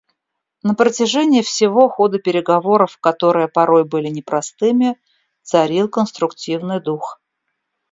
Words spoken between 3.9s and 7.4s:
непростыми, царил конструктивный дух.